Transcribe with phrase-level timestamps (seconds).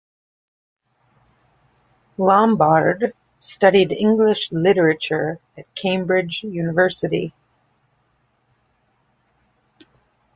[2.17, 7.35] Lombard studied English literature at Cambridge University.